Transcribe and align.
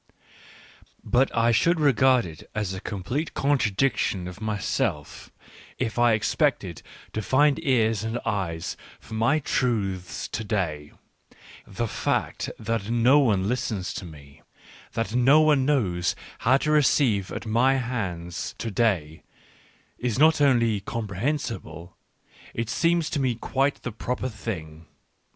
But 1.03 1.29
I 1.37 1.51
should 1.51 1.79
regard 1.79 2.25
it 2.25 2.49
as 2.55 2.73
a 2.73 2.81
complete 2.81 3.35
contradiction 3.35 4.27
of 4.27 4.41
myself, 4.41 5.29
if 5.77 5.99
I 5.99 6.13
expected 6.13 6.81
to 7.13 7.21
find 7.21 7.63
ears 7.63 8.03
and 8.03 8.17
eyes 8.25 8.75
for 8.99 9.13
my 9.13 9.37
truths 9.37 10.27
to 10.29 10.43
day: 10.43 10.91
the 11.67 11.87
fact 11.87 12.49
that 12.57 12.89
no 12.89 13.19
one 13.19 13.43
^ 13.43 13.45
listens 13.47 13.93
to 13.93 14.05
me, 14.05 14.41
that 14.93 15.13
no 15.13 15.39
one 15.41 15.67
knows 15.67 16.15
how 16.39 16.57
to 16.57 16.71
receive 16.71 17.31
at 17.31 17.45
my 17.45 17.75
hands 17.75 18.55
to 18.57 18.71
day, 18.71 19.21
is 19.99 20.17
not 20.17 20.41
only 20.41 20.79
comprehensible, 20.79 21.95
it 22.55 22.71
seems 22.71 23.07
to 23.11 23.19
me 23.19 23.35
quite 23.35 23.83
the 23.83 23.91
proper 23.91 24.29
thing. 24.29 24.87